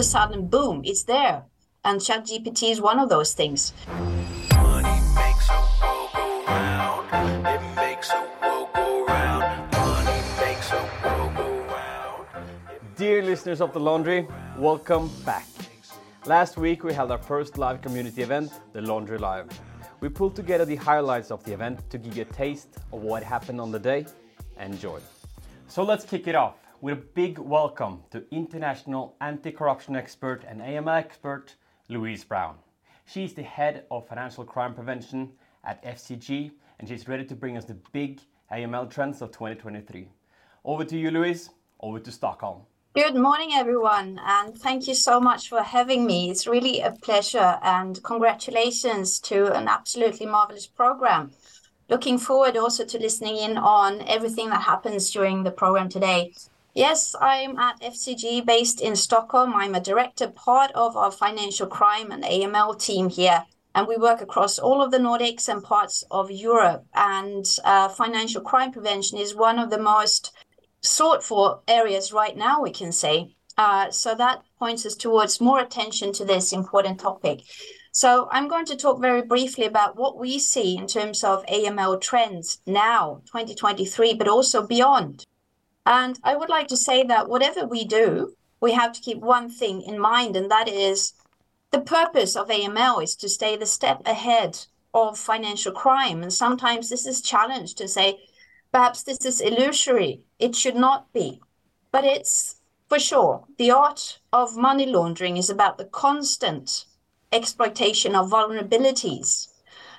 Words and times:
a 0.00 0.02
sudden, 0.02 0.46
boom, 0.46 0.80
it's 0.82 1.04
there. 1.04 1.44
And 1.84 2.00
ChatGPT 2.00 2.70
is 2.70 2.80
one 2.80 2.98
of 2.98 3.10
those 3.10 3.34
things. 3.34 3.74
Dear 12.96 13.22
listeners 13.22 13.60
of 13.60 13.72
The 13.74 13.80
Laundry, 13.80 14.26
welcome 14.56 15.10
back. 15.26 15.46
Last 16.24 16.56
week 16.56 16.82
we 16.82 16.94
held 16.94 17.10
our 17.10 17.18
first 17.18 17.58
live 17.58 17.82
community 17.82 18.22
event, 18.22 18.52
The 18.72 18.80
Laundry 18.80 19.18
Live. 19.18 19.48
We 20.00 20.08
pulled 20.08 20.34
together 20.34 20.64
the 20.64 20.76
highlights 20.76 21.30
of 21.30 21.44
the 21.44 21.52
event 21.52 21.78
to 21.90 21.98
give 21.98 22.16
you 22.16 22.22
a 22.22 22.32
taste 22.32 22.68
of 22.92 23.02
what 23.02 23.22
happened 23.22 23.60
on 23.60 23.70
the 23.70 23.78
day. 23.78 24.06
Enjoy. 24.58 24.98
So 25.68 25.82
let's 25.82 26.04
kick 26.06 26.26
it 26.26 26.34
off 26.34 26.59
with 26.82 26.98
a 26.98 27.02
big 27.14 27.38
welcome 27.38 28.02
to 28.10 28.24
international 28.30 29.14
anti-corruption 29.20 29.94
expert 29.94 30.44
and 30.48 30.62
AML 30.62 30.96
expert 30.96 31.54
Louise 31.90 32.24
Brown. 32.24 32.56
She's 33.04 33.34
the 33.34 33.42
head 33.42 33.84
of 33.90 34.08
financial 34.08 34.44
crime 34.44 34.72
prevention 34.72 35.32
at 35.62 35.84
FCG 35.84 36.52
and 36.78 36.88
she's 36.88 37.06
ready 37.06 37.24
to 37.26 37.34
bring 37.34 37.58
us 37.58 37.66
the 37.66 37.76
big 37.92 38.20
AML 38.50 38.88
trends 38.90 39.20
of 39.20 39.30
2023. 39.30 40.08
Over 40.64 40.84
to 40.86 40.96
you, 40.96 41.10
Louise. 41.10 41.50
Over 41.80 42.00
to 42.00 42.10
Stockholm. 42.10 42.62
Good 42.94 43.14
morning, 43.14 43.50
everyone, 43.52 44.18
and 44.24 44.56
thank 44.56 44.88
you 44.88 44.94
so 44.94 45.20
much 45.20 45.48
for 45.48 45.62
having 45.62 46.06
me. 46.06 46.30
It's 46.30 46.46
really 46.46 46.80
a 46.80 46.90
pleasure, 46.90 47.58
and 47.62 48.02
congratulations 48.02 49.20
to 49.20 49.52
an 49.54 49.68
absolutely 49.68 50.26
marvelous 50.26 50.66
program. 50.66 51.30
Looking 51.88 52.18
forward 52.18 52.56
also 52.56 52.84
to 52.84 52.98
listening 52.98 53.36
in 53.36 53.56
on 53.58 54.02
everything 54.08 54.50
that 54.50 54.62
happens 54.62 55.10
during 55.10 55.44
the 55.44 55.50
program 55.50 55.88
today. 55.88 56.32
Yes, 56.74 57.16
I'm 57.20 57.58
at 57.58 57.80
FCG 57.80 58.46
based 58.46 58.80
in 58.80 58.94
Stockholm. 58.94 59.54
I'm 59.54 59.74
a 59.74 59.80
director, 59.80 60.28
part 60.28 60.70
of 60.72 60.96
our 60.96 61.10
financial 61.10 61.66
crime 61.66 62.12
and 62.12 62.22
AML 62.22 62.80
team 62.80 63.08
here, 63.08 63.44
and 63.74 63.88
we 63.88 63.96
work 63.96 64.20
across 64.20 64.56
all 64.56 64.80
of 64.80 64.92
the 64.92 64.98
Nordics 64.98 65.48
and 65.48 65.64
parts 65.64 66.04
of 66.12 66.30
Europe. 66.30 66.86
And 66.94 67.44
uh, 67.64 67.88
financial 67.88 68.40
crime 68.40 68.70
prevention 68.70 69.18
is 69.18 69.34
one 69.34 69.58
of 69.58 69.70
the 69.70 69.80
most 69.80 70.30
sought 70.80 71.24
for 71.24 71.60
areas 71.66 72.12
right 72.12 72.36
now, 72.36 72.62
we 72.62 72.70
can 72.70 72.92
say. 72.92 73.34
Uh, 73.58 73.90
so 73.90 74.14
that 74.14 74.42
points 74.56 74.86
us 74.86 74.94
towards 74.94 75.40
more 75.40 75.58
attention 75.58 76.12
to 76.12 76.24
this 76.24 76.52
important 76.52 77.00
topic. 77.00 77.40
So 77.90 78.28
I'm 78.30 78.46
going 78.46 78.66
to 78.66 78.76
talk 78.76 79.00
very 79.00 79.22
briefly 79.22 79.66
about 79.66 79.96
what 79.96 80.16
we 80.16 80.38
see 80.38 80.76
in 80.76 80.86
terms 80.86 81.24
of 81.24 81.44
AML 81.46 82.00
trends 82.00 82.62
now, 82.64 83.22
2023, 83.26 84.14
but 84.14 84.28
also 84.28 84.64
beyond. 84.64 85.26
And 85.86 86.18
I 86.22 86.36
would 86.36 86.48
like 86.48 86.68
to 86.68 86.76
say 86.76 87.02
that 87.04 87.28
whatever 87.28 87.66
we 87.66 87.84
do, 87.84 88.36
we 88.60 88.72
have 88.72 88.92
to 88.92 89.00
keep 89.00 89.18
one 89.18 89.48
thing 89.48 89.82
in 89.82 89.98
mind, 89.98 90.36
and 90.36 90.50
that 90.50 90.68
is 90.68 91.14
the 91.70 91.80
purpose 91.80 92.36
of 92.36 92.48
AML 92.48 93.02
is 93.02 93.16
to 93.16 93.28
stay 93.28 93.56
the 93.56 93.66
step 93.66 94.02
ahead 94.04 94.66
of 94.92 95.18
financial 95.18 95.72
crime. 95.72 96.22
And 96.22 96.32
sometimes 96.32 96.88
this 96.88 97.06
is 97.06 97.20
challenged 97.20 97.78
to 97.78 97.88
say, 97.88 98.20
Perhaps 98.72 99.02
this 99.02 99.24
is 99.24 99.40
illusory. 99.40 100.22
It 100.38 100.54
should 100.54 100.76
not 100.76 101.12
be. 101.12 101.40
But 101.90 102.04
it's 102.04 102.56
for 102.88 103.00
sure. 103.00 103.46
The 103.58 103.70
art 103.72 104.20
of 104.32 104.56
money 104.56 104.86
laundering 104.86 105.36
is 105.36 105.50
about 105.50 105.78
the 105.78 105.86
constant 105.86 106.86
exploitation 107.32 108.14
of 108.14 108.30
vulnerabilities. 108.30 109.48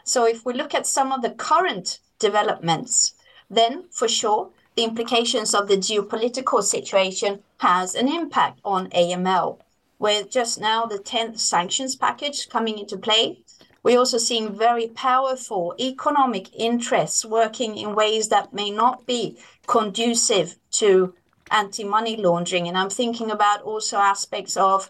So 0.04 0.26
if 0.26 0.46
we 0.46 0.54
look 0.54 0.74
at 0.74 0.88
some 0.88 1.12
of 1.12 1.22
the 1.22 1.32
current 1.32 2.00
developments, 2.20 3.14
then 3.50 3.90
for 3.92 4.08
sure 4.08 4.52
the 4.76 4.84
implications 4.84 5.54
of 5.54 5.68
the 5.68 5.78
geopolitical 5.78 6.64
situation 6.64 7.44
has 7.58 7.96
an 7.96 8.08
impact 8.08 8.60
on 8.64 8.90
AML. 8.90 9.60
With 10.00 10.32
just 10.32 10.60
now 10.60 10.86
the 10.86 10.98
10th 10.98 11.40
sanctions 11.40 11.96
package 11.96 12.50
coming 12.50 12.80
into 12.80 12.98
play, 12.98 13.44
we're 13.84 14.00
also 14.00 14.18
seeing 14.18 14.56
very 14.56 14.88
powerful 14.88 15.76
economic 15.80 16.54
interests 16.56 17.26
working 17.26 17.78
in 17.78 17.96
ways 17.96 18.30
that 18.30 18.54
may 18.54 18.72
not 18.72 19.06
be 19.06 19.38
conducive 19.68 20.56
to 20.72 21.14
anti-money 21.50 22.18
laundering. 22.18 22.68
And 22.68 22.78
I'm 22.78 22.90
thinking 22.90 23.32
about 23.32 23.64
also 23.64 23.98
aspects 23.98 24.56
of 24.56 24.90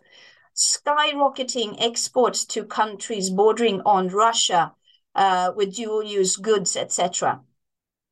skyrocketing 0.55 1.77
exports 1.79 2.45
to 2.45 2.65
countries 2.65 3.29
bordering 3.29 3.81
on 3.81 4.09
Russia 4.09 4.73
uh, 5.15 5.51
with 5.55 5.75
dual-use 5.75 6.35
goods, 6.37 6.75
etc. 6.75 7.41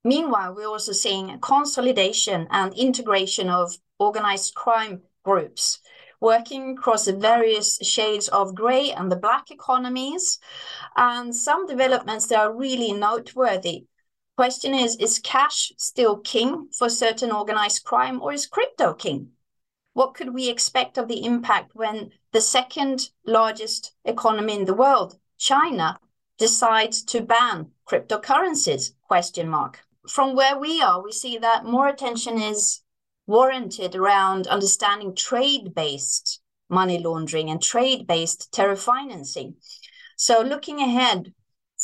Meanwhile, 0.03 0.55
we're 0.55 0.67
also 0.67 0.93
seeing 0.93 1.39
consolidation 1.39 2.47
and 2.51 2.73
integration 2.73 3.49
of 3.49 3.77
organized 3.99 4.55
crime 4.55 5.01
groups 5.23 5.79
working 6.21 6.71
across 6.71 7.05
the 7.05 7.13
various 7.13 7.77
shades 7.81 8.27
of 8.29 8.55
gray 8.55 8.91
and 8.91 9.11
the 9.11 9.15
black 9.15 9.51
economies, 9.51 10.39
and 10.97 11.35
some 11.35 11.65
developments 11.65 12.27
that 12.27 12.39
are 12.39 12.53
really 12.53 12.91
noteworthy. 12.91 13.85
Question 14.35 14.73
is, 14.73 14.95
is 14.97 15.19
cash 15.19 15.71
still 15.77 16.17
king 16.17 16.67
for 16.77 16.89
certain 16.89 17.31
organized 17.31 17.83
crime, 17.83 18.21
or 18.21 18.33
is 18.33 18.47
crypto 18.47 18.93
king? 18.93 19.29
What 19.93 20.13
could 20.13 20.33
we 20.33 20.49
expect 20.49 20.97
of 20.97 21.07
the 21.07 21.25
impact 21.25 21.71
when 21.73 22.11
the 22.31 22.41
second 22.41 23.09
largest 23.25 23.93
economy 24.05 24.55
in 24.55 24.65
the 24.65 24.73
world, 24.73 25.17
China, 25.37 25.99
decides 26.37 27.03
to 27.03 27.21
ban 27.21 27.71
cryptocurrencies? 27.85 28.93
Question 29.07 29.49
mark. 29.49 29.79
From 30.07 30.35
where 30.35 30.57
we 30.57 30.81
are, 30.81 31.03
we 31.03 31.11
see 31.11 31.37
that 31.39 31.65
more 31.65 31.87
attention 31.87 32.39
is 32.41 32.81
warranted 33.27 33.95
around 33.95 34.47
understanding 34.47 35.13
trade-based 35.15 36.41
money 36.69 36.99
laundering 36.99 37.49
and 37.49 37.61
trade-based 37.61 38.51
terror 38.51 38.75
financing. 38.75 39.55
So 40.15 40.41
looking 40.41 40.79
ahead, 40.79 41.33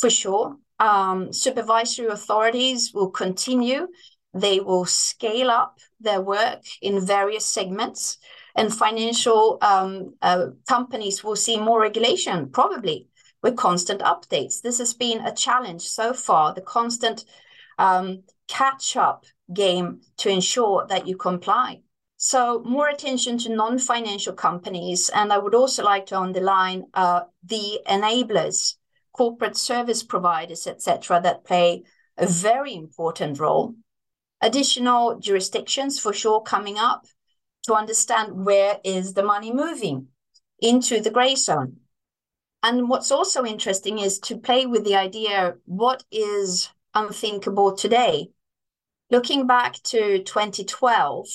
for 0.00 0.10
sure, 0.10 0.56
um, 0.78 1.32
supervisory 1.32 2.06
authorities 2.06 2.92
will 2.94 3.10
continue. 3.10 3.88
They 4.34 4.60
will 4.60 4.84
scale 4.84 5.50
up 5.50 5.78
their 6.00 6.20
work 6.20 6.62
in 6.82 7.06
various 7.06 7.44
segments, 7.44 8.18
and 8.54 8.72
financial 8.72 9.58
um, 9.62 10.14
uh, 10.20 10.48
companies 10.68 11.22
will 11.22 11.36
see 11.36 11.58
more 11.58 11.80
regulation, 11.80 12.50
probably 12.50 13.08
with 13.42 13.56
constant 13.56 14.00
updates. 14.00 14.60
This 14.60 14.78
has 14.78 14.94
been 14.94 15.20
a 15.20 15.34
challenge 15.34 15.82
so 15.82 16.12
far, 16.12 16.54
the 16.54 16.60
constant 16.60 17.24
um, 17.78 18.22
catch 18.48 18.96
up 18.96 19.24
game 19.52 20.00
to 20.18 20.28
ensure 20.28 20.86
that 20.88 21.06
you 21.06 21.16
comply. 21.16 21.80
So 22.16 22.62
more 22.64 22.88
attention 22.88 23.36
to 23.38 23.54
non-financial 23.54 24.32
companies, 24.32 25.10
and 25.10 25.32
I 25.32 25.38
would 25.38 25.54
also 25.54 25.84
like 25.84 26.06
to 26.06 26.18
underline 26.18 26.84
uh, 26.94 27.22
the 27.44 27.80
enablers, 27.86 28.76
corporate 29.12 29.56
service 29.56 30.02
providers, 30.02 30.66
etc., 30.66 31.20
that 31.22 31.44
play 31.44 31.82
a 32.16 32.26
very 32.26 32.74
important 32.74 33.38
role. 33.38 33.74
Additional 34.40 35.18
jurisdictions 35.18 35.98
for 35.98 36.12
sure 36.12 36.40
coming 36.40 36.78
up 36.78 37.06
to 37.64 37.74
understand 37.74 38.46
where 38.46 38.78
is 38.84 39.12
the 39.12 39.22
money 39.22 39.52
moving 39.52 40.08
into 40.60 41.00
the 41.00 41.10
gray 41.10 41.34
zone. 41.34 41.76
And 42.62 42.88
what's 42.88 43.10
also 43.10 43.44
interesting 43.44 43.98
is 43.98 44.18
to 44.20 44.38
play 44.38 44.66
with 44.66 44.84
the 44.84 44.96
idea 44.96 45.56
what 45.66 46.02
is 46.10 46.70
unthinkable 46.96 47.76
today 47.76 48.30
looking 49.10 49.46
back 49.46 49.74
to 49.84 50.22
2012, 50.22 51.26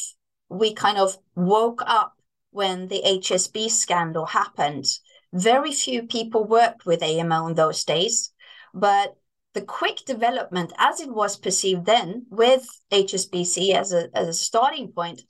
we 0.50 0.74
kind 0.74 0.98
of 0.98 1.18
woke 1.36 1.82
up 1.86 2.14
when 2.52 2.88
the 2.88 3.02
HSB 3.06 3.70
scandal 3.70 4.26
happened. 4.26 4.86
Very 5.34 5.72
few 5.72 6.04
people 6.04 6.44
worked 6.44 6.86
with 6.86 7.02
AML 7.02 7.50
in 7.50 7.56
those 7.56 7.84
days, 7.86 8.34
but 8.74 9.16
the 9.54 9.62
quick 9.62 10.04
development, 10.06 10.74
as 10.78 11.00
it 11.00 11.10
was 11.10 11.38
perceived 11.38 11.86
then, 11.86 12.26
with 12.30 12.68
HSBC 12.92 13.74
as 13.74 13.94
a, 13.94 14.10
as 14.14 14.28
a 14.28 14.34
starting 14.34 14.92
point, 14.92 15.22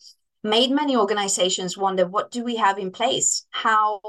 made 0.44 0.72
many 0.72 0.96
organizations 0.96 1.78
wonder 1.78 2.08
what 2.08 2.32
do 2.32 2.44
we 2.44 2.56
have 2.56 2.80
in 2.80 2.92
place? 2.92 3.46
How 3.52 4.02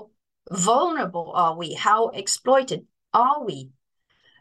vulnerable 0.51 1.33
are 1.35 1.57
we? 1.57 1.75
How 1.75 2.09
exploited 2.09 2.87
are 3.13 3.45
we? 3.45 3.71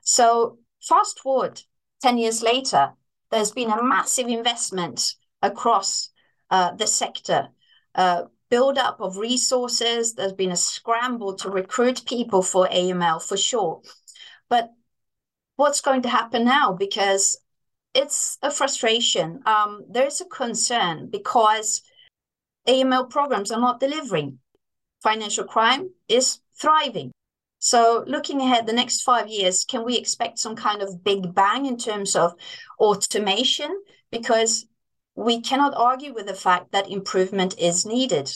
So, 0.04 0.60
fast 0.82 1.20
forward 1.20 1.62
10 2.02 2.18
years 2.18 2.42
later, 2.42 2.94
there's 3.30 3.52
been 3.52 3.72
a 3.72 3.84
massive 3.84 4.28
investment 4.28 5.16
across 5.42 6.10
uh, 6.50 6.72
the 6.76 6.88
sector, 6.88 7.50
uh, 7.96 8.24
build 8.50 8.78
up 8.78 9.00
of 9.00 9.18
resources. 9.18 10.14
There's 10.14 10.34
been 10.34 10.52
a 10.52 10.58
scramble 10.58 11.36
to 11.36 11.50
recruit 11.50 12.06
people 12.06 12.42
for 12.44 12.68
AML 12.68 13.26
for 13.26 13.38
sure. 13.38 13.82
But 14.50 14.72
what's 15.56 15.82
going 15.82 16.02
to 16.02 16.10
happen 16.10 16.44
now? 16.44 16.74
Because 16.74 17.40
it's 17.94 18.38
a 18.42 18.52
frustration. 18.52 19.42
Um, 19.46 19.86
there's 19.90 20.22
a 20.22 20.26
concern 20.26 21.10
because 21.10 21.82
AML 22.68 23.10
programs 23.10 23.52
are 23.52 23.60
not 23.60 23.80
delivering. 23.80 24.40
Financial 25.02 25.46
crime 25.46 25.90
is 26.08 26.40
thriving. 26.60 27.12
So 27.64 28.04
looking 28.08 28.42
ahead 28.42 28.66
the 28.66 28.74
next 28.74 29.04
five 29.04 29.28
years, 29.28 29.64
can 29.66 29.86
we 29.86 29.96
expect 29.96 30.40
some 30.40 30.56
kind 30.56 30.82
of 30.82 31.04
big 31.04 31.36
bang 31.36 31.68
in 31.68 31.78
terms 31.78 32.16
of 32.16 32.34
automation? 32.80 33.84
Because 34.12 34.66
we 35.14 35.42
cannot 35.42 35.76
argue 35.76 36.12
with 36.12 36.26
the 36.26 36.34
fact 36.34 36.72
that 36.72 36.90
improvement 36.90 37.54
is 37.60 37.86
needed. 37.86 38.34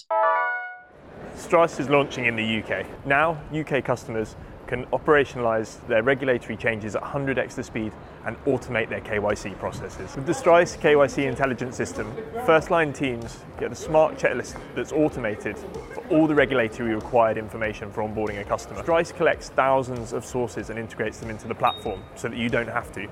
Strise 1.35 1.79
is 1.79 1.89
launching 1.89 2.27
in 2.27 2.35
the 2.35 2.61
UK. 2.61 2.85
Now, 3.07 3.41
UK 3.51 3.83
customers 3.83 4.35
can 4.67 4.85
operationalize 4.87 5.85
their 5.87 6.03
regulatory 6.03 6.57
changes 6.57 6.95
at 6.95 7.03
100x 7.03 7.55
the 7.55 7.63
speed 7.63 7.93
and 8.25 8.37
automate 8.45 8.89
their 8.89 9.01
KYC 9.01 9.57
processes. 9.59 10.15
With 10.15 10.25
the 10.25 10.33
Strise 10.33 10.77
KYC 10.79 11.25
intelligence 11.25 11.75
system, 11.75 12.11
first 12.45 12.71
line 12.71 12.93
teams 12.93 13.39
get 13.59 13.71
a 13.71 13.75
smart 13.75 14.17
checklist 14.17 14.59
that's 14.75 14.91
automated 14.91 15.57
for 15.57 16.03
all 16.09 16.27
the 16.27 16.35
regulatory 16.35 16.95
required 16.95 17.37
information 17.37 17.91
for 17.91 18.01
onboarding 18.01 18.39
a 18.39 18.43
customer. 18.43 18.81
Strise 18.81 19.15
collects 19.15 19.49
thousands 19.49 20.13
of 20.13 20.25
sources 20.25 20.69
and 20.69 20.79
integrates 20.79 21.19
them 21.19 21.29
into 21.29 21.47
the 21.47 21.55
platform 21.55 22.01
so 22.15 22.27
that 22.27 22.37
you 22.37 22.49
don't 22.49 22.69
have 22.69 22.91
to. 22.93 23.07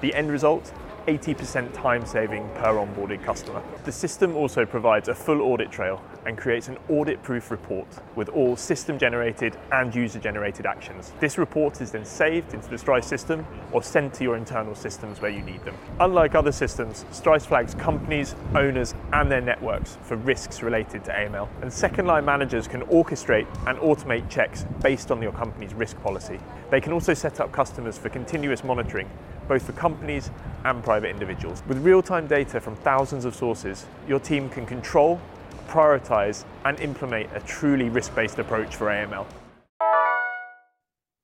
The 0.00 0.14
end 0.14 0.30
result 0.30 0.72
80% 1.06 1.72
time 1.72 2.06
saving 2.06 2.48
per 2.54 2.74
onboarded 2.74 3.22
customer. 3.24 3.62
The 3.84 3.92
system 3.92 4.36
also 4.36 4.64
provides 4.64 5.08
a 5.08 5.14
full 5.14 5.42
audit 5.42 5.70
trail 5.70 6.02
and 6.26 6.38
creates 6.38 6.68
an 6.68 6.78
audit 6.88 7.22
proof 7.22 7.50
report 7.50 7.86
with 8.14 8.28
all 8.28 8.56
system 8.56 8.98
generated 8.98 9.56
and 9.72 9.94
user 9.94 10.18
generated 10.18 10.66
actions. 10.66 11.12
This 11.20 11.38
report 11.38 11.80
is 11.80 11.90
then 11.90 12.04
saved 12.04 12.54
into 12.54 12.68
the 12.68 12.76
Strise 12.76 13.04
system 13.04 13.44
or 13.72 13.82
sent 13.82 14.14
to 14.14 14.24
your 14.24 14.36
internal 14.36 14.74
systems 14.74 15.20
where 15.20 15.30
you 15.30 15.42
need 15.42 15.64
them. 15.64 15.76
Unlike 16.00 16.34
other 16.34 16.52
systems, 16.52 17.04
Strise 17.12 17.46
flags 17.46 17.74
companies, 17.74 18.34
owners, 18.54 18.94
and 19.12 19.30
their 19.30 19.40
networks 19.40 19.98
for 20.02 20.16
risks 20.16 20.62
related 20.62 21.04
to 21.04 21.10
AML. 21.12 21.48
And 21.62 21.72
second 21.72 22.06
line 22.06 22.24
managers 22.24 22.68
can 22.68 22.82
orchestrate 22.82 23.46
and 23.66 23.78
automate 23.78 24.28
checks 24.28 24.64
based 24.80 25.10
on 25.10 25.20
your 25.20 25.32
company's 25.32 25.74
risk 25.74 26.00
policy. 26.02 26.38
They 26.70 26.80
can 26.80 26.92
also 26.92 27.14
set 27.14 27.40
up 27.40 27.52
customers 27.52 27.98
for 27.98 28.08
continuous 28.08 28.64
monitoring 28.64 29.08
both 29.48 29.62
for 29.62 29.72
companies 29.72 30.30
and 30.64 30.82
private 30.82 31.10
individuals. 31.10 31.62
With 31.66 31.78
real 31.78 32.02
time 32.02 32.26
data 32.26 32.60
from 32.60 32.76
thousands 32.76 33.24
of 33.24 33.34
sources, 33.34 33.86
your 34.08 34.20
team 34.20 34.48
can 34.48 34.66
control, 34.66 35.20
prioritize, 35.68 36.44
and 36.64 36.78
implement 36.80 37.30
a 37.34 37.40
truly 37.40 37.88
risk 37.88 38.14
based 38.14 38.38
approach 38.38 38.76
for 38.76 38.86
AML. 38.86 39.26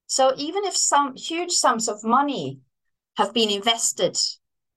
So, 0.06 0.32
even 0.36 0.64
if 0.64 0.76
some 0.76 1.16
huge 1.16 1.52
sums 1.52 1.88
of 1.88 2.02
money 2.02 2.60
have 3.16 3.34
been 3.34 3.50
invested, 3.50 4.16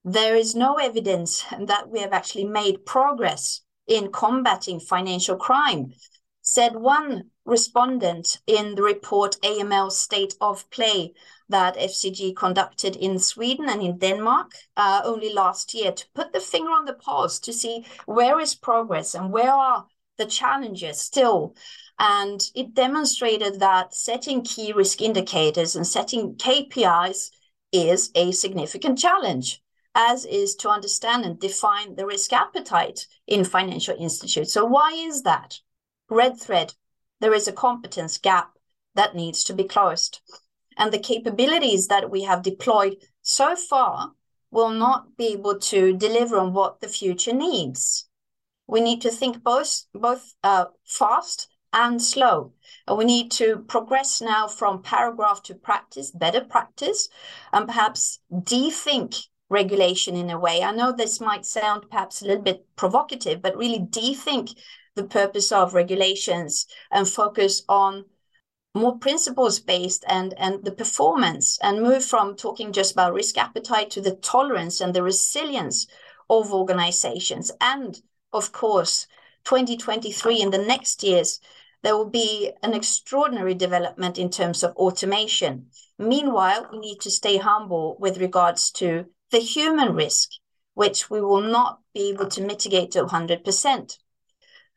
there 0.04 0.36
is 0.36 0.56
no 0.56 0.76
evidence 0.76 1.44
that 1.60 1.90
we 1.90 2.00
have 2.00 2.12
actually 2.12 2.46
made 2.46 2.86
progress 2.86 3.62
in 3.88 4.12
combating 4.12 4.80
financial 4.80 5.36
crime, 5.36 5.94
said 6.42 6.76
one 6.76 7.30
respondent 7.46 8.40
in 8.48 8.76
the 8.76 8.84
report 8.84 9.38
AML 9.44 9.92
State 9.92 10.36
of 10.42 10.70
Play 10.70 11.14
that 11.52 11.78
FCG 11.78 12.36
conducted 12.36 12.96
in 12.96 13.20
Sweden 13.20 13.70
and 13.70 13.82
in 13.82 13.98
Denmark 13.98 14.52
uh, 14.76 15.02
only 15.06 15.32
last 15.32 15.74
year 15.74 15.92
to 15.92 16.06
put 16.16 16.34
the 16.34 16.40
finger 16.40 16.72
on 16.72 16.86
the 16.86 16.94
pulse 16.94 17.40
to 17.40 17.54
see 17.54 17.86
where 18.06 18.40
is 18.40 18.56
progress 18.56 19.16
and 19.16 19.32
where 19.32 19.52
are 19.52 19.86
the 20.18 20.26
challenges 20.26 21.00
still. 21.00 21.56
And 22.00 22.42
it 22.56 22.74
demonstrated 22.74 23.60
that 23.60 23.94
setting 23.94 24.44
key 24.44 24.74
risk 24.74 25.02
indicators 25.02 25.76
and 25.76 25.86
setting 25.86 26.36
KPIs 26.36 27.30
is 27.72 28.12
a 28.16 28.32
significant 28.32 28.98
challenge, 28.98 29.62
as 29.94 30.26
is 30.26 30.56
to 30.56 30.70
understand 30.70 31.26
and 31.26 31.40
define 31.40 31.96
the 31.96 32.06
risk 32.06 32.34
appetite 32.34 33.06
in 33.28 33.44
financial 33.46 33.96
institutes. 33.98 34.54
So, 34.54 34.66
why 34.66 34.92
is 34.94 35.22
that? 35.24 35.60
Red 36.10 36.40
thread 36.40 36.74
there 37.22 37.34
is 37.36 37.48
a 37.48 37.54
competence 37.54 38.18
gap 38.18 38.58
that 38.96 39.16
needs 39.16 39.44
to 39.46 39.54
be 39.54 39.64
closed. 39.64 40.20
And 40.82 40.92
the 40.92 40.98
capabilities 40.98 41.88
that 41.90 42.10
we 42.10 42.24
have 42.24 42.42
deployed 42.42 42.96
so 43.22 43.56
far 43.56 44.14
will 44.50 44.72
not 44.72 45.16
be 45.16 45.28
able 45.28 45.60
to 45.60 45.96
deliver 45.96 46.40
on 46.40 46.54
what 46.54 46.82
the 46.82 46.88
future 46.88 47.34
needs. 47.34 48.10
We 48.66 48.82
need 48.82 49.00
to 49.04 49.12
think 49.12 49.44
both, 49.44 49.84
both 49.94 50.34
uh, 50.44 50.66
fast 50.84 51.50
and 51.72 52.02
slow. 52.02 52.54
And 52.88 52.98
we 52.98 53.06
need 53.06 53.30
to 53.34 53.58
progress 53.68 54.22
now 54.22 54.48
from 54.48 54.82
paragraph 54.82 55.44
to 55.44 55.54
practice, 55.54 56.10
better 56.10 56.42
practice, 56.42 57.10
and 57.54 57.68
perhaps 57.68 58.18
de-think 58.44 59.18
regulation 59.50 60.16
in 60.16 60.32
a 60.32 60.40
way. 60.40 60.64
I 60.64 60.72
know 60.72 60.92
this 60.92 61.22
might 61.22 61.46
sound 61.46 61.92
perhaps 61.92 62.24
a 62.24 62.26
little 62.26 62.44
bit 62.44 62.66
provocative, 62.76 63.44
but 63.44 63.56
really 63.56 63.86
de-think 63.88 64.50
the 64.96 65.04
purpose 65.04 65.52
of 65.52 65.76
regulations 65.76 66.66
and 66.92 67.08
focus 67.08 67.64
on 67.70 68.06
more 68.74 68.98
principles 68.98 69.60
based 69.60 70.06
and 70.08 70.34
and 70.38 70.64
the 70.64 70.72
performance 70.72 71.58
and 71.62 71.82
move 71.82 72.04
from 72.06 72.36
talking 72.36 72.72
just 72.72 72.94
about 72.94 73.14
risk 73.14 73.38
appetite 73.38 73.90
to 73.92 74.02
the 74.02 74.16
tolerance 74.16 74.80
and 74.80 74.94
the 74.94 75.04
resilience 75.04 75.88
of 76.30 76.54
organizations. 76.54 77.52
And 77.60 78.02
of 78.32 78.52
course 78.52 79.08
2023 79.44 80.42
in 80.42 80.52
the 80.52 80.58
next 80.58 81.04
years 81.04 81.40
there 81.84 81.98
will 81.98 82.10
be 82.10 82.52
an 82.64 82.74
extraordinary 82.74 83.56
development 83.56 84.18
in 84.18 84.30
terms 84.30 84.64
of 84.64 84.76
automation. 84.78 85.68
Meanwhile 85.98 86.70
we 86.72 86.80
need 86.80 87.02
to 87.02 87.12
stay 87.12 87.38
humble 87.38 87.98
with 88.00 88.20
regards 88.20 88.72
to 88.72 89.06
the 89.32 89.40
human 89.40 89.94
risk 89.94 90.30
which 90.74 91.10
we 91.10 91.20
will 91.20 91.42
not 91.42 91.80
be 91.94 92.10
able 92.10 92.28
to 92.28 92.42
mitigate 92.42 92.92
to 92.92 93.04
100% 93.04 93.98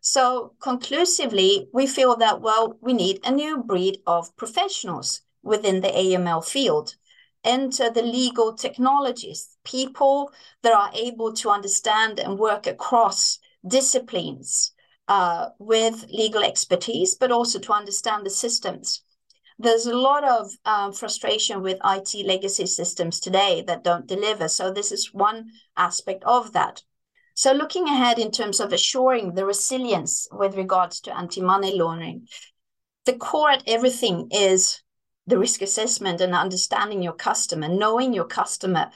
so 0.06 0.52
conclusively, 0.60 1.70
we 1.72 1.86
feel 1.86 2.14
that, 2.16 2.42
well, 2.42 2.76
we 2.82 2.92
need 2.92 3.20
a 3.24 3.30
new 3.30 3.62
breed 3.62 4.02
of 4.06 4.36
professionals 4.36 5.22
within 5.42 5.80
the 5.80 5.88
AML 5.88 6.44
field. 6.44 6.96
Enter 7.42 7.88
the 7.88 8.02
legal 8.02 8.52
technologists, 8.52 9.56
people 9.64 10.30
that 10.60 10.74
are 10.74 10.90
able 10.92 11.32
to 11.32 11.48
understand 11.48 12.20
and 12.20 12.38
work 12.38 12.66
across 12.66 13.38
disciplines 13.66 14.72
uh, 15.08 15.48
with 15.58 16.04
legal 16.10 16.42
expertise, 16.42 17.14
but 17.14 17.32
also 17.32 17.58
to 17.58 17.72
understand 17.72 18.26
the 18.26 18.30
systems. 18.30 19.00
There's 19.58 19.86
a 19.86 19.96
lot 19.96 20.22
of 20.22 20.50
um, 20.66 20.92
frustration 20.92 21.62
with 21.62 21.78
IT 21.82 22.26
legacy 22.26 22.66
systems 22.66 23.20
today 23.20 23.64
that 23.66 23.82
don't 23.82 24.06
deliver. 24.06 24.48
So, 24.48 24.70
this 24.70 24.92
is 24.92 25.14
one 25.14 25.48
aspect 25.78 26.24
of 26.24 26.52
that. 26.52 26.82
So 27.34 27.52
looking 27.52 27.88
ahead 27.88 28.18
in 28.20 28.30
terms 28.30 28.60
of 28.60 28.72
assuring 28.72 29.34
the 29.34 29.44
resilience 29.44 30.28
with 30.30 30.56
regards 30.56 31.00
to 31.02 31.16
anti-money 31.16 31.76
laundering, 31.76 32.28
the 33.04 33.14
core 33.14 33.50
at 33.50 33.64
everything 33.66 34.28
is 34.30 34.80
the 35.26 35.38
risk 35.38 35.60
assessment 35.60 36.20
and 36.20 36.34
understanding 36.34 37.02
your 37.02 37.12
customer, 37.12 37.68
knowing 37.68 38.12
your 38.12 38.26
customer. 38.26 38.90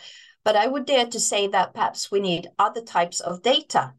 But 0.45 0.55
I 0.55 0.69
would 0.69 0.87
dare 0.87 1.07
to 1.07 1.21
say 1.21 1.49
that 1.49 1.75
perhaps 1.75 2.11
we 2.11 2.21
need 2.21 2.49
other 2.59 2.81
types 2.81 3.21
of 3.21 3.43
data. 3.43 3.95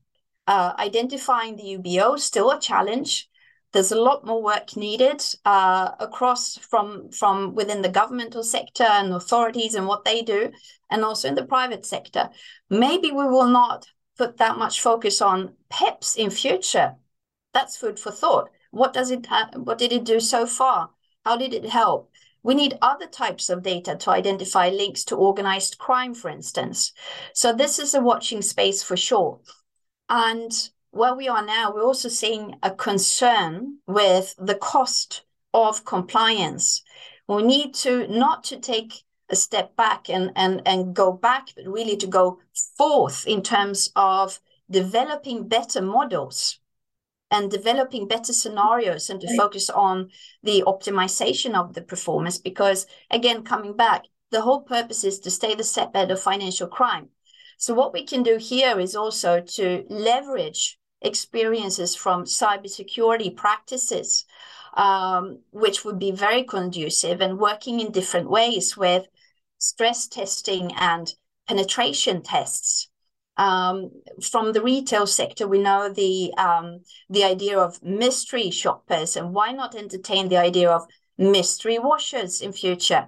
Uh, 0.47 0.73
identifying 0.79 1.55
the 1.55 1.77
UBO 1.77 2.17
still 2.17 2.49
a 2.51 2.59
challenge. 2.59 3.29
There's 3.71 3.91
a 3.91 4.01
lot 4.01 4.25
more 4.25 4.41
work 4.41 4.75
needed 4.75 5.21
uh, 5.45 5.91
across 5.99 6.57
from 6.57 7.11
from 7.11 7.53
within 7.53 7.83
the 7.83 7.89
governmental 7.89 8.41
sector 8.41 8.83
and 8.83 9.13
authorities 9.13 9.75
and 9.75 9.85
what 9.85 10.05
they 10.05 10.23
do, 10.23 10.51
and 10.89 11.05
also 11.05 11.27
in 11.27 11.35
the 11.35 11.45
private 11.45 11.85
sector. 11.85 12.29
Maybe 12.69 13.11
we 13.11 13.27
will 13.27 13.47
not 13.47 13.85
put 14.19 14.35
that 14.35 14.57
much 14.57 14.81
focus 14.81 15.21
on 15.21 15.53
PEPs 15.71 16.17
in 16.17 16.29
future. 16.29 16.97
That's 17.53 17.77
food 17.77 17.97
for 17.97 18.11
thought. 18.11 18.49
What 18.69 18.91
does 18.91 19.11
it? 19.11 19.25
what 19.55 19.77
did 19.77 19.93
it 19.93 20.03
do 20.03 20.19
so 20.19 20.45
far? 20.45 20.89
How 21.25 21.37
did 21.37 21.53
it 21.53 21.65
help? 21.65 22.11
We 22.43 22.53
need 22.53 22.77
other 22.81 23.07
types 23.07 23.49
of 23.49 23.63
data 23.63 23.95
to 23.95 24.09
identify 24.09 24.69
links 24.69 25.05
to 25.05 25.15
organized 25.15 25.77
crime, 25.77 26.13
for 26.13 26.29
instance. 26.29 26.91
So 27.33 27.53
this 27.53 27.79
is 27.79 27.93
a 27.93 28.01
watching 28.01 28.41
space 28.41 28.83
for 28.83 28.97
sure. 28.97 29.39
And 30.09 30.51
where 30.91 31.15
we 31.15 31.29
are 31.29 31.45
now, 31.45 31.73
we're 31.73 31.85
also 31.85 32.09
seeing 32.09 32.55
a 32.61 32.71
concern 32.71 33.77
with 33.87 34.35
the 34.37 34.55
cost 34.55 35.23
of 35.53 35.85
compliance. 35.85 36.83
We 37.29 37.43
need 37.43 37.73
to 37.85 38.05
not 38.07 38.43
to 38.45 38.59
take 38.59 39.03
a 39.29 39.35
step 39.35 39.75
back 39.75 40.09
and 40.09 40.31
and 40.35 40.61
and 40.65 40.95
go 40.95 41.11
back, 41.11 41.49
but 41.55 41.67
really 41.67 41.97
to 41.97 42.07
go 42.07 42.39
forth 42.77 43.25
in 43.27 43.41
terms 43.41 43.91
of 43.95 44.39
developing 44.69 45.47
better 45.47 45.81
models 45.81 46.59
and 47.31 47.51
developing 47.51 48.07
better 48.07 48.33
scenarios 48.33 49.09
and 49.09 49.21
to 49.21 49.37
focus 49.37 49.69
on 49.69 50.09
the 50.43 50.63
optimization 50.65 51.53
of 51.55 51.73
the 51.73 51.81
performance 51.81 52.37
because 52.39 52.87
again 53.11 53.43
coming 53.43 53.75
back 53.75 54.05
the 54.31 54.41
whole 54.41 54.61
purpose 54.61 55.03
is 55.03 55.19
to 55.19 55.31
stay 55.31 55.55
the 55.55 55.63
step 55.63 55.93
ahead 55.95 56.11
of 56.11 56.21
financial 56.21 56.67
crime. 56.67 57.09
So 57.57 57.73
what 57.73 57.93
we 57.93 58.05
can 58.05 58.23
do 58.23 58.37
here 58.37 58.79
is 58.79 58.95
also 58.95 59.41
to 59.41 59.85
leverage 59.89 60.77
experiences 61.01 61.95
from 61.95 62.25
cybersecurity 62.25 63.35
practices 63.35 64.25
um, 64.75 65.39
which 65.51 65.83
would 65.83 65.97
be 65.97 66.11
very 66.11 66.43
conducive 66.43 67.21
and 67.21 67.39
working 67.39 67.79
in 67.79 67.91
different 67.91 68.29
ways 68.29 68.77
with 68.77 69.07
stress 69.59 70.07
testing 70.07 70.71
and 70.75 71.13
penetration 71.47 72.23
tests. 72.23 72.89
Um, 73.37 73.91
from 74.21 74.51
the 74.51 74.61
retail 74.61 75.07
sector, 75.07 75.47
we 75.47 75.59
know 75.59 75.87
the 75.87 76.33
um, 76.37 76.81
the 77.09 77.23
idea 77.23 77.57
of 77.57 77.81
mystery 77.81 78.49
shoppers, 78.49 79.15
and 79.15 79.33
why 79.33 79.53
not 79.53 79.75
entertain 79.75 80.27
the 80.27 80.37
idea 80.37 80.69
of 80.69 80.87
mystery 81.17 81.79
washers 81.79 82.41
in 82.41 82.51
future? 82.51 83.07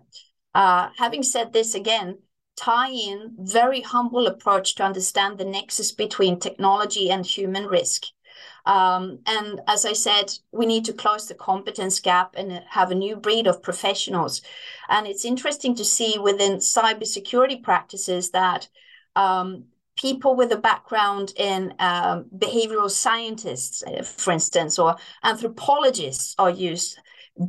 Uh, 0.54 0.90
having 0.98 1.24
said 1.24 1.52
this 1.52 1.76
again, 1.76 2.20
tie 2.56 2.92
in 2.92 3.36
very 3.40 3.82
humble 3.82 4.28
approach 4.28 4.76
to 4.76 4.84
understand 4.84 5.38
the 5.38 5.46
nexus 5.46 5.92
between 5.92 6.40
technology 6.40 7.10
and 7.10 7.26
human 7.26 7.66
risk. 7.66 8.04
Um, 8.66 9.20
and 9.26 9.62
as 9.68 9.86
I 9.86 9.94
said, 9.94 10.34
we 10.52 10.66
need 10.66 10.86
to 10.86 10.94
close 10.94 11.28
the 11.28 11.36
competence 11.36 12.00
gap 12.00 12.36
and 12.38 12.64
have 12.70 12.92
a 12.92 12.96
new 12.96 13.16
breed 13.16 13.48
of 13.48 13.64
professionals. 13.64 14.42
And 14.90 15.08
it's 15.08 15.26
interesting 15.26 15.76
to 15.76 15.86
see 15.86 16.20
within 16.20 16.58
cybersecurity 16.58 17.64
practices 17.64 18.32
that 18.32 18.68
um, 19.16 19.66
people 19.98 20.36
with 20.36 20.52
a 20.52 20.58
background 20.58 21.34
in 21.38 21.74
um, 21.80 22.26
behavioral 22.38 22.90
scientists, 22.90 23.84
uh, 23.84 24.04
for 24.04 24.32
instance, 24.32 24.80
or 24.80 24.96
anthropologists 25.24 26.36
are 26.38 26.50
used 26.50 27.00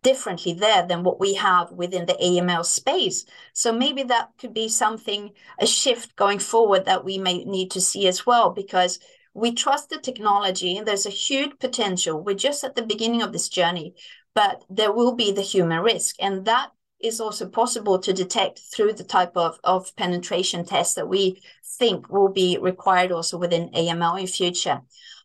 differently 0.02 0.52
there 0.52 0.86
than 0.86 1.02
what 1.02 1.20
we 1.20 1.34
have 1.34 1.70
within 1.72 2.06
the 2.06 2.14
AML 2.14 2.64
space. 2.64 3.24
So 3.52 3.72
maybe 3.72 4.04
that 4.04 4.30
could 4.38 4.54
be 4.54 4.68
something, 4.68 5.32
a 5.58 5.66
shift 5.66 6.16
going 6.16 6.38
forward 6.38 6.84
that 6.84 7.04
we 7.04 7.18
may 7.18 7.44
need 7.44 7.70
to 7.72 7.80
see 7.80 8.06
as 8.06 8.24
well, 8.24 8.50
because 8.50 8.98
we 9.34 9.52
trust 9.52 9.90
the 9.90 9.98
technology 9.98 10.76
and 10.76 10.86
there's 10.86 11.06
a 11.06 11.10
huge 11.10 11.58
potential. 11.58 12.20
We're 12.20 12.34
just 12.34 12.64
at 12.64 12.74
the 12.74 12.82
beginning 12.82 13.22
of 13.22 13.32
this 13.32 13.48
journey, 13.48 13.94
but 14.34 14.64
there 14.68 14.92
will 14.92 15.14
be 15.14 15.32
the 15.32 15.42
human 15.42 15.80
risk. 15.80 16.16
And 16.20 16.44
that 16.44 16.70
is 17.00 17.20
also 17.20 17.48
possible 17.48 17.98
to 17.98 18.12
detect 18.12 18.60
through 18.74 18.92
the 18.92 19.04
type 19.04 19.36
of, 19.36 19.58
of 19.64 19.94
penetration 19.96 20.64
tests 20.64 20.94
that 20.94 21.08
we 21.08 21.42
think 21.78 22.10
will 22.10 22.28
be 22.28 22.58
required 22.60 23.10
also 23.10 23.38
within 23.38 23.70
AML 23.70 24.20
in 24.20 24.26
future. 24.26 24.82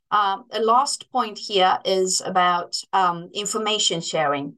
Um, 0.09 0.45
a 0.51 0.61
last 0.61 1.11
point 1.11 1.37
here 1.37 1.77
is 1.83 2.21
about 2.25 2.77
um, 2.93 3.29
information 3.33 4.01
sharing. 4.01 4.55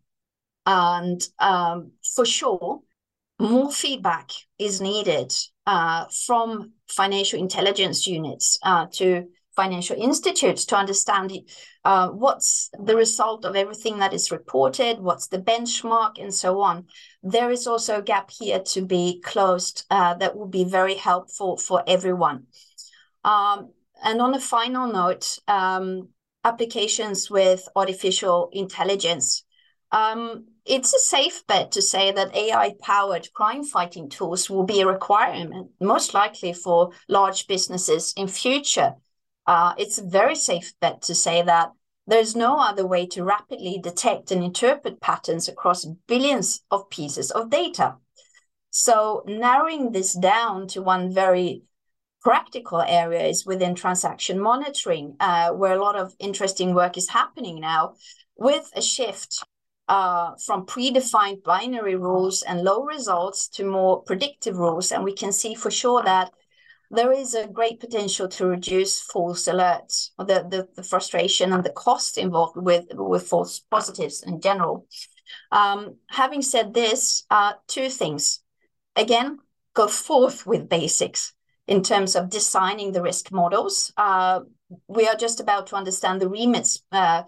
And 0.66 1.28
um, 1.40 1.92
for 2.16 2.26
sure, 2.26 2.82
more 3.40 3.72
feedback 3.72 4.32
is 4.60 4.80
needed 4.80 5.34
uh, 5.66 6.06
from 6.28 6.74
financial 6.88 7.40
intelligence 7.40 8.06
units 8.06 8.60
uh, 8.64 8.86
to 8.94 9.28
financial 9.62 9.98
institutes 10.10 10.64
to 10.66 10.76
understand 10.84 11.28
uh, 11.84 12.08
what's 12.24 12.70
the 12.88 12.96
result 12.96 13.46
of 13.46 13.56
everything 13.56 14.00
that 14.00 14.14
is 14.14 14.32
reported, 14.32 15.00
what's 15.00 15.28
the 15.28 15.44
benchmark, 15.52 16.14
and 16.24 16.34
so 16.34 16.62
on. 16.62 16.86
There 17.24 17.52
is 17.52 17.68
also 17.68 17.98
a 17.98 18.08
gap 18.14 18.32
here 18.32 18.62
to 18.74 18.82
be 18.96 19.22
closed 19.32 19.86
uh, 19.90 20.14
that 20.22 20.36
will 20.38 20.48
be 20.60 20.64
very 20.64 20.96
helpful 20.96 21.58
for 21.58 21.84
everyone. 21.96 22.48
Um, 23.24 23.58
and 24.02 24.22
on 24.22 24.34
a 24.34 24.40
final 24.40 24.88
note, 25.02 25.40
um, 25.48 26.10
applications 26.46 27.30
with 27.30 27.68
artificial 27.76 28.50
intelligence. 28.54 29.44
Um, 29.92 30.46
it's 30.66 30.94
a 30.94 31.00
safe 31.00 31.46
bet 31.48 31.72
to 31.72 31.82
say 31.82 32.12
that 32.12 32.36
AI 32.36 32.76
powered 32.82 33.28
crime 33.34 33.64
fighting 33.64 34.08
tools 34.08 34.50
will 34.50 34.64
be 34.64 34.82
a 34.82 34.88
requirement, 34.88 35.72
most 35.82 36.14
likely 36.14 36.54
for 36.54 36.92
large 37.08 37.48
businesses 37.48 38.14
in 38.16 38.28
future. 38.28 38.94
Uh, 39.50 39.74
it's 39.80 39.98
a 39.98 40.04
very 40.04 40.36
safe 40.36 40.74
bet 40.80 41.02
to 41.02 41.16
say 41.16 41.42
that 41.42 41.72
there's 42.06 42.36
no 42.36 42.60
other 42.60 42.86
way 42.86 43.08
to 43.08 43.24
rapidly 43.24 43.80
detect 43.82 44.30
and 44.30 44.44
interpret 44.44 45.02
patterns 45.02 45.48
across 45.48 45.86
billions 46.08 46.62
of 46.70 46.88
pieces 46.92 47.32
of 47.32 47.50
data. 47.50 47.96
So, 48.70 49.24
narrowing 49.26 49.92
this 49.92 50.14
down 50.14 50.68
to 50.68 50.84
one 50.84 51.12
very 51.12 51.64
practical 52.22 52.80
area 52.82 53.24
is 53.24 53.44
within 53.44 53.74
transaction 53.74 54.40
monitoring, 54.40 55.16
uh, 55.20 55.50
where 55.50 55.74
a 55.74 55.82
lot 55.82 55.96
of 55.96 56.14
interesting 56.20 56.76
work 56.76 56.96
is 56.96 57.10
happening 57.10 57.60
now, 57.60 57.96
with 58.36 58.70
a 58.76 58.84
shift 58.84 59.44
uh, 59.88 60.36
from 60.46 60.68
predefined 60.68 61.42
binary 61.42 61.96
rules 61.96 62.44
and 62.44 62.64
low 62.64 62.84
results 62.84 63.48
to 63.48 63.64
more 63.64 64.04
predictive 64.04 64.58
rules. 64.58 64.92
And 64.92 65.04
we 65.04 65.14
can 65.16 65.32
see 65.32 65.56
for 65.56 65.72
sure 65.72 66.04
that 66.04 66.32
there 66.92 67.12
is 67.12 67.36
a 67.36 67.48
great 67.48 67.80
potential 67.80 68.28
to 68.28 68.48
reduce 68.48 69.00
false 69.00 69.48
alerts, 69.48 70.10
the, 70.18 70.46
the, 70.50 70.68
the 70.76 70.84
frustration 70.84 71.54
and 71.54 71.64
the 71.64 71.70
cost 71.72 72.18
involved 72.18 72.58
with, 72.58 72.86
with 72.94 73.28
false 73.28 73.60
positives 73.60 74.24
in 74.24 74.42
general. 74.42 74.88
Um, 75.52 75.98
having 76.08 76.42
said 76.42 76.74
this, 76.74 77.26
uh, 77.30 77.54
two 77.68 77.90
things. 77.90 78.40
Again, 78.96 79.40
go 79.76 79.88
forth 79.88 80.48
with 80.48 80.68
basics 80.70 81.34
in 81.68 81.84
terms 81.84 82.16
of 82.16 82.30
designing 82.30 82.92
the 82.92 83.02
risk 83.04 83.32
models. 83.32 83.94
Uh, 83.96 84.42
we 84.88 85.08
are 85.08 85.16
just 85.16 85.40
about 85.40 85.68
to 85.68 85.76
understand 85.76 86.20
the 86.20 86.30
remits 86.30 86.82
uh, 86.92 87.24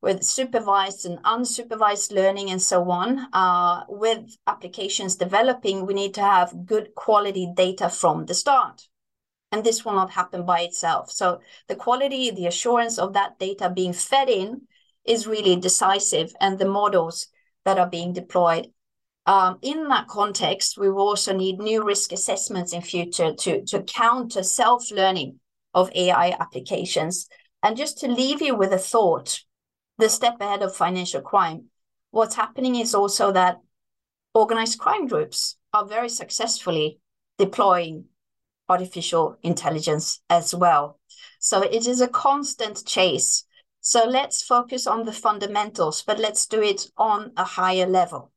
with 0.00 0.22
supervised 0.22 1.04
and 1.04 1.22
unsupervised 1.24 2.12
learning 2.12 2.50
and 2.50 2.62
so 2.62 2.88
on. 2.90 3.26
Uh, 3.32 3.82
with 3.88 4.36
applications 4.46 5.16
developing, 5.16 5.84
we 5.84 5.94
need 5.94 6.14
to 6.14 6.22
have 6.22 6.64
good 6.64 6.94
quality 6.94 7.52
data 7.56 7.88
from 7.88 8.26
the 8.26 8.34
start. 8.34 8.86
And 9.52 9.64
this 9.64 9.84
will 9.84 9.94
not 9.94 10.10
happen 10.10 10.44
by 10.44 10.60
itself. 10.60 11.10
So 11.10 11.40
the 11.68 11.74
quality, 11.74 12.30
the 12.30 12.46
assurance 12.46 12.98
of 12.98 13.14
that 13.14 13.38
data 13.38 13.68
being 13.68 13.92
fed 13.92 14.28
in 14.28 14.62
is 15.04 15.26
really 15.26 15.56
decisive, 15.56 16.32
and 16.40 16.58
the 16.58 16.68
models 16.68 17.28
that 17.64 17.78
are 17.78 17.88
being 17.88 18.12
deployed 18.12 18.68
um, 19.26 19.58
in 19.62 19.88
that 19.88 20.08
context, 20.08 20.78
we 20.78 20.90
will 20.90 21.06
also 21.06 21.32
need 21.32 21.58
new 21.58 21.84
risk 21.84 22.12
assessments 22.12 22.72
in 22.72 22.80
future 22.80 23.32
to, 23.32 23.64
to 23.66 23.82
counter 23.82 24.42
self-learning 24.42 25.38
of 25.74 25.90
AI 25.94 26.36
applications. 26.40 27.28
And 27.62 27.76
just 27.76 27.98
to 27.98 28.08
leave 28.08 28.42
you 28.42 28.56
with 28.56 28.72
a 28.72 28.78
thought, 28.78 29.40
the 29.98 30.08
step 30.08 30.40
ahead 30.40 30.62
of 30.62 30.74
financial 30.74 31.20
crime, 31.20 31.66
what's 32.10 32.34
happening 32.34 32.76
is 32.76 32.94
also 32.94 33.30
that 33.32 33.58
organized 34.34 34.78
crime 34.78 35.06
groups 35.06 35.56
are 35.72 35.84
very 35.84 36.08
successfully 36.08 36.98
deploying 37.38 38.06
artificial 38.70 39.36
intelligence 39.42 40.22
as 40.30 40.54
well. 40.54 40.98
So 41.38 41.62
it 41.62 41.86
is 41.86 42.00
a 42.00 42.08
constant 42.08 42.86
chase. 42.86 43.44
So 43.80 44.04
let's 44.04 44.42
focus 44.42 44.86
on 44.86 45.04
the 45.04 45.12
fundamentals, 45.12 46.02
but 46.02 46.18
let's 46.18 46.46
do 46.46 46.62
it 46.62 46.90
on 46.96 47.32
a 47.36 47.44
higher 47.44 47.86
level 47.86 48.30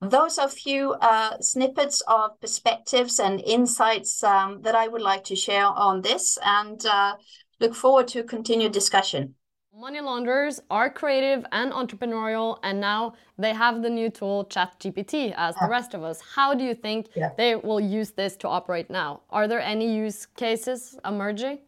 those 0.00 0.38
are 0.38 0.46
a 0.46 0.50
few 0.50 0.92
uh, 0.94 1.38
snippets 1.40 2.02
of 2.06 2.38
perspectives 2.40 3.18
and 3.18 3.40
insights 3.40 4.22
um, 4.22 4.60
that 4.62 4.74
I 4.74 4.88
would 4.88 5.02
like 5.02 5.24
to 5.24 5.36
share 5.36 5.66
on 5.66 6.02
this 6.02 6.38
and 6.44 6.84
uh, 6.84 7.16
look 7.60 7.74
forward 7.74 8.08
to 8.08 8.22
continued 8.22 8.72
discussion. 8.72 9.34
Money 9.78 10.00
launderers 10.00 10.58
are 10.70 10.88
creative 10.88 11.44
and 11.52 11.70
entrepreneurial, 11.70 12.58
and 12.62 12.80
now 12.80 13.12
they 13.36 13.52
have 13.52 13.82
the 13.82 13.90
new 13.90 14.08
tool 14.08 14.46
ChatGPT 14.46 15.34
as 15.36 15.54
the 15.56 15.68
rest 15.68 15.92
of 15.92 16.02
us. 16.02 16.18
How 16.34 16.54
do 16.54 16.64
you 16.64 16.74
think 16.74 17.08
yeah. 17.14 17.32
they 17.36 17.56
will 17.56 17.78
use 17.78 18.12
this 18.12 18.36
to 18.38 18.48
operate 18.48 18.88
now? 18.88 19.20
Are 19.28 19.46
there 19.46 19.60
any 19.60 19.94
use 19.94 20.24
cases 20.24 20.98
emerging? 21.04 21.58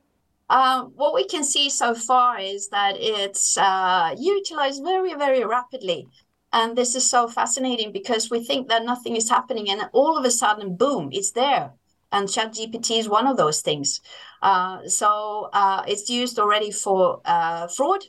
Uh, 0.49 0.85
what 0.85 1.15
we 1.15 1.27
can 1.27 1.45
see 1.45 1.69
so 1.69 1.95
far 1.95 2.41
is 2.41 2.69
that 2.71 2.95
it's 2.97 3.59
uh, 3.59 4.15
utilized 4.19 4.83
very, 4.83 5.13
very 5.13 5.45
rapidly 5.45 6.09
and 6.53 6.77
this 6.77 6.95
is 6.95 7.09
so 7.09 7.29
fascinating 7.29 7.93
because 7.93 8.31
we 8.31 8.43
think 8.43 8.69
that 8.69 8.85
nothing 8.85 9.17
is 9.17 9.29
happening, 9.29 9.69
and 9.69 9.83
all 9.93 10.17
of 10.17 10.25
a 10.25 10.31
sudden, 10.31 10.77
boom, 10.77 11.11
it's 11.13 11.33
there. 11.33 11.73
And 12.11 12.27
ChatGPT 12.27 12.99
is 12.99 13.09
one 13.09 13.27
of 13.27 13.37
those 13.37 13.61
things. 13.61 14.01
Uh, 14.43 14.87
so 14.87 15.51
uh, 15.53 15.83
it's 15.87 16.09
used 16.09 16.39
already 16.39 16.71
for 16.71 17.21
uh, 17.25 17.67
fraud. 17.69 18.05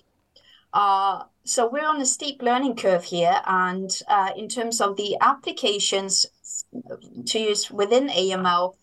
So 1.45 1.67
we're 1.67 1.87
on 1.87 1.99
a 1.99 2.05
steep 2.05 2.43
learning 2.43 2.75
curve 2.75 3.03
here. 3.03 3.41
And 3.47 3.91
in 4.35 4.47
terms 4.47 4.81
of 4.81 4.97
the 4.97 5.17
applications 5.21 6.25
to 7.25 7.39
use 7.39 7.71
within 7.71 8.09
AML, 8.09 8.75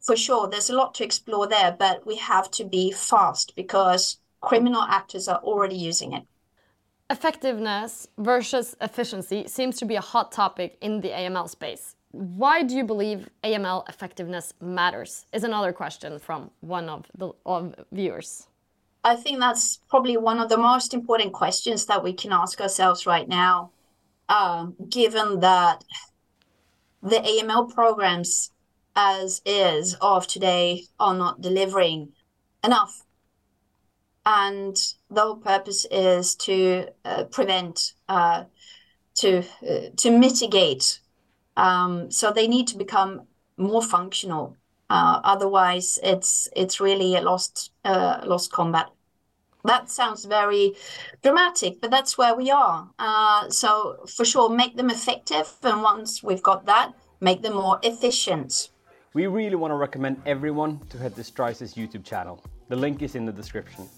for 0.00 0.16
sure, 0.16 0.48
there's 0.48 0.70
a 0.70 0.74
lot 0.74 0.94
to 0.94 1.04
explore 1.04 1.46
there, 1.46 1.76
but 1.78 2.06
we 2.06 2.16
have 2.16 2.50
to 2.52 2.64
be 2.64 2.92
fast 2.92 3.54
because 3.56 4.18
criminal 4.40 4.82
actors 4.82 5.28
are 5.28 5.40
already 5.40 5.76
using 5.76 6.12
it. 6.14 6.22
Effectiveness 7.10 8.06
versus 8.16 8.74
efficiency 8.80 9.46
seems 9.48 9.76
to 9.78 9.84
be 9.84 9.96
a 9.96 10.00
hot 10.00 10.30
topic 10.30 10.78
in 10.80 11.00
the 11.00 11.10
AML 11.10 11.48
space. 11.48 11.94
Why 12.18 12.62
do 12.62 12.74
you 12.74 12.84
believe 12.84 13.28
AML 13.44 13.88
effectiveness 13.88 14.52
matters? 14.60 15.26
Is 15.32 15.44
another 15.44 15.72
question 15.72 16.18
from 16.18 16.50
one 16.60 16.88
of 16.88 17.06
the 17.16 17.32
of 17.46 17.74
viewers. 17.92 18.46
I 19.04 19.14
think 19.14 19.38
that's 19.38 19.78
probably 19.88 20.16
one 20.16 20.40
of 20.40 20.48
the 20.48 20.56
most 20.56 20.92
important 20.92 21.32
questions 21.32 21.86
that 21.86 22.02
we 22.02 22.12
can 22.12 22.32
ask 22.32 22.60
ourselves 22.60 23.06
right 23.06 23.28
now, 23.28 23.70
um, 24.28 24.74
given 24.88 25.40
that 25.40 25.84
the 27.02 27.20
AML 27.20 27.72
programs 27.72 28.50
as 28.96 29.40
is 29.46 29.94
of 30.00 30.26
today 30.26 30.84
are 30.98 31.14
not 31.14 31.40
delivering 31.40 32.12
enough 32.64 33.04
and 34.28 34.76
the 35.10 35.22
whole 35.22 35.36
purpose 35.36 35.86
is 35.90 36.34
to 36.34 36.86
uh, 37.04 37.24
prevent, 37.24 37.94
uh, 38.10 38.44
to 39.14 39.38
uh, 39.38 39.88
to 39.96 40.10
mitigate. 40.10 41.00
Um, 41.58 42.10
so 42.10 42.30
they 42.30 42.46
need 42.48 42.68
to 42.68 42.78
become 42.78 43.22
more 43.56 43.82
functional. 43.82 44.56
Uh, 44.88 45.20
otherwise, 45.24 45.98
it's 46.02 46.48
it's 46.56 46.80
really 46.80 47.16
a 47.16 47.20
lost 47.20 47.72
uh, 47.84 48.20
lost 48.24 48.52
combat. 48.52 48.86
That 49.64 49.90
sounds 49.90 50.24
very 50.24 50.74
dramatic, 51.22 51.80
but 51.80 51.90
that's 51.90 52.16
where 52.16 52.34
we 52.34 52.50
are. 52.50 52.88
Uh, 52.98 53.50
so 53.50 53.98
for 54.06 54.24
sure, 54.24 54.48
make 54.48 54.76
them 54.76 54.88
effective, 54.88 55.48
and 55.62 55.82
once 55.82 56.22
we've 56.22 56.42
got 56.42 56.64
that, 56.66 56.94
make 57.20 57.42
them 57.42 57.54
more 57.54 57.78
efficient. 57.82 58.70
We 59.14 59.26
really 59.26 59.56
want 59.56 59.72
to 59.72 59.76
recommend 59.76 60.22
everyone 60.26 60.80
to 60.90 60.98
head 60.98 61.16
to 61.16 61.24
Strise's 61.24 61.74
YouTube 61.74 62.04
channel. 62.04 62.42
The 62.68 62.76
link 62.76 63.02
is 63.02 63.14
in 63.14 63.26
the 63.26 63.32
description. 63.32 63.88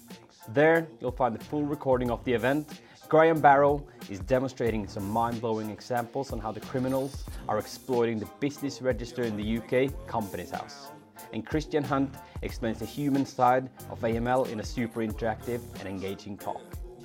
There, 0.48 0.88
you'll 1.00 1.12
find 1.12 1.34
the 1.34 1.44
full 1.44 1.64
recording 1.64 2.10
of 2.10 2.24
the 2.24 2.32
event. 2.32 2.80
Graham 3.10 3.40
Barrow 3.40 3.84
is 4.08 4.20
demonstrating 4.20 4.86
some 4.86 5.10
mind 5.10 5.40
blowing 5.40 5.68
examples 5.68 6.32
on 6.32 6.38
how 6.38 6.52
the 6.52 6.60
criminals 6.60 7.24
are 7.48 7.58
exploiting 7.58 8.20
the 8.20 8.28
business 8.38 8.80
register 8.80 9.24
in 9.24 9.36
the 9.36 9.58
UK, 9.58 10.06
Companies 10.06 10.52
House. 10.52 10.92
And 11.32 11.44
Christian 11.44 11.82
Hunt 11.82 12.14
explains 12.42 12.78
the 12.78 12.86
human 12.86 13.26
side 13.26 13.68
of 13.90 13.98
AML 14.02 14.48
in 14.52 14.60
a 14.60 14.64
super 14.64 15.00
interactive 15.00 15.60
and 15.80 15.88
engaging 15.88 16.38
talk. 16.38 16.62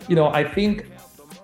You 0.07 0.15
know, 0.15 0.27
I 0.27 0.43
think 0.43 0.91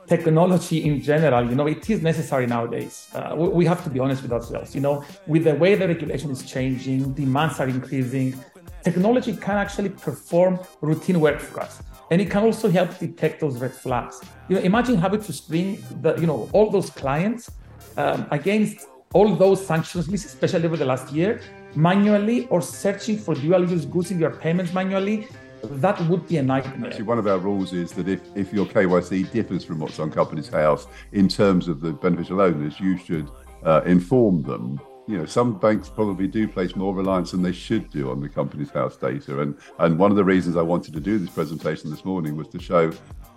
technology 0.06 0.84
in 0.84 1.01
general, 1.01 1.50
you 1.50 1.56
know, 1.56 1.65
it 1.65 1.89
is 1.89 2.03
necessary 2.03 2.46
nowadays. 2.46 3.10
Uh, 3.15 3.34
we, 3.36 3.48
we 3.48 3.65
have 3.65 3.84
to 3.86 3.89
be 3.89 4.00
honest 4.00 4.22
with 4.22 4.32
ourselves. 4.32 4.75
You 4.75 4.82
know, 4.82 5.03
with 5.25 5.46
the 5.46 5.56
way 5.56 5.74
the 5.74 5.88
regulation 5.88 6.30
is 6.30 6.44
changing, 6.44 7.13
demands 7.13 7.60
are 7.60 7.68
increasing, 7.68 8.36
technology 8.84 9.36
can 9.36 9.58
actually 9.58 9.89
perform 9.89 10.60
routine 10.82 11.20
work 11.20 11.39
for 11.39 11.62
us 11.62 11.82
and 12.12 12.22
it 12.22 12.30
can 12.30 12.44
also 12.44 12.70
help 12.70 13.00
detect 13.00 13.39
those 13.39 13.58
red 13.58 13.74
flags. 13.74 14.22
You 14.50 14.58
know, 14.58 14.62
imagine 14.62 14.98
having 14.98 15.22
to 15.22 15.34
screen 15.34 15.84
the, 16.01 16.15
you 16.18 16.27
know, 16.27 16.50
all 16.51 16.70
those 16.70 16.89
clients 16.89 17.50
um, 17.96 18.27
against 18.32 18.88
all 19.13 19.34
those 19.34 19.65
sanctions 19.65 20.10
lists, 20.10 20.27
especially 20.27 20.65
over 20.65 20.77
the 20.77 20.86
last 20.86 21.12
year, 21.13 21.41
manually 21.74 22.48
or 22.48 22.62
searching 22.62 23.18
for 23.18 23.34
dual 23.34 23.70
use 23.70 23.86
goods 23.86 24.12
in 24.12 24.20
your 24.20 24.32
payments 24.32 24.74
manually. 24.74 25.27
That 25.63 26.01
would 26.10 26.27
be 26.27 26.38
a 26.38 26.44
nightmare. 26.44 26.89
Actually, 26.89 27.06
one 27.06 27.20
of 27.20 27.27
our 27.27 27.38
rules 27.38 27.72
is 27.72 27.91
that 27.94 28.08
if, 28.10 28.20
if 28.36 28.51
your 28.51 28.65
KYC 28.65 29.32
differs 29.32 29.63
from 29.63 29.80
what's 29.80 30.00
on 30.00 30.12
Companies 30.12 30.50
House 30.50 30.88
in 31.13 31.30
terms 31.30 31.68
of 31.70 31.80
the 31.80 31.94
beneficial 31.94 32.41
owners, 32.41 32.80
you 32.80 32.98
should 32.98 33.30
uh, 33.63 33.82
inform 33.86 34.41
them 34.41 34.82
you 35.12 35.18
know, 35.18 35.25
some 35.25 35.60
banks 35.60 35.89
probably 35.89 36.27
do 36.27 36.48
place 36.48 36.74
more 36.75 36.96
reliance 36.96 37.32
than 37.32 37.41
they 37.41 37.51
should 37.51 37.89
do 37.89 38.10
on 38.12 38.22
the 38.22 38.30
Companies 38.30 38.70
House 38.70 38.96
data. 38.96 39.41
And, 39.41 39.58
and 39.80 40.00
one 40.00 40.10
of 40.10 40.15
the 40.15 40.24
reasons 40.24 40.56
I 40.56 40.62
wanted 40.62 40.94
to 40.94 41.01
do 41.01 41.20
this 41.20 41.30
presentation 41.30 41.91
this 41.91 42.06
morning 42.06 42.38
was 42.38 42.48
to 42.50 42.60
show 42.60 42.94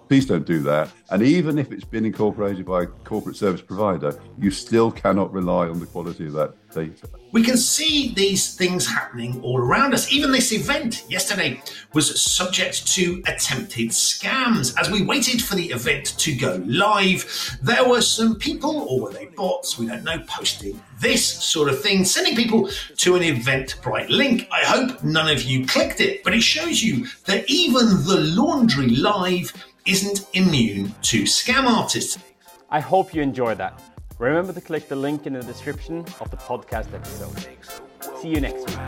Please 0.09 0.27
don't 0.27 0.47
do 0.47 0.61
that. 0.61 0.91
And 1.11 1.23
even 1.23 1.59
if 1.59 1.73
it's 1.73 1.85
been 1.85 2.05
incorporated 2.05 2.67
by 2.67 2.83
a 2.83 2.87
corporate 2.87 3.37
service 3.37 3.63
provider, 3.63 4.19
you 4.39 4.51
still 4.51 4.91
cannot 4.91 5.33
rely 5.33 5.69
on 5.69 5.81
the 5.81 5.87
quality 5.87 6.27
of 6.27 6.35
that 6.35 6.55
data. 6.73 7.09
We 7.33 7.43
can 7.43 7.57
see 7.57 8.13
these 8.15 8.55
things 8.55 8.87
happening 8.87 9.41
all 9.43 9.59
around 9.59 9.95
us. 9.95 10.13
Even 10.13 10.31
this 10.31 10.53
event 10.53 11.05
yesterday 11.09 11.61
was 11.93 12.21
subject 12.21 12.87
to 12.95 13.23
attempted 13.27 13.91
scams. 13.91 14.79
As 14.79 14.91
we 14.91 15.03
waited 15.05 15.43
for 15.43 15.55
the 15.55 15.71
event 15.71 16.17
to 16.19 16.37
go 16.37 16.63
live, 16.67 17.59
there 17.63 17.89
were 17.89 18.03
some 18.03 18.37
people, 18.37 18.87
or 18.89 19.01
were 19.01 19.13
they 19.13 19.27
bots, 19.27 19.79
we 19.79 19.87
don't 19.87 20.05
know, 20.05 20.21
posting 20.29 20.81
this 21.01 21.27
sort 21.27 21.69
of 21.69 21.83
thing, 21.83 22.05
sending 22.05 22.37
people 22.37 22.69
to 22.99 23.17
an 23.17 23.23
Eventbrite 23.23 24.11
link. 24.11 24.49
I 24.53 24.65
hope 24.65 25.03
none 25.03 25.29
of 25.29 25.43
you 25.43 25.67
clicked 25.67 26.01
it, 26.01 26.23
but 26.23 26.35
it 26.35 26.43
shows 26.43 26.83
you 26.83 27.07
that 27.25 27.49
even 27.49 28.05
the 28.05 28.21
Laundry 28.37 28.91
Live 28.91 29.53
isn't 29.87 30.27
immune 30.33 30.95
to 31.03 31.25
scam 31.25 31.67
artists. 31.67 32.19
I 32.71 32.81
hope 32.81 33.15
you 33.15 33.21
enjoyed 33.23 33.59
that. 33.59 33.83
Remember 34.19 34.53
to 34.53 34.61
click 34.61 34.89
the 34.89 34.97
link 34.97 35.27
in 35.27 35.35
the 35.35 35.43
description 35.43 35.99
of 36.21 36.31
the 36.31 36.37
podcast 36.37 36.95
episode. 36.95 37.49
See 38.21 38.29
you 38.29 38.41
next 38.41 38.67
week. 38.67 38.79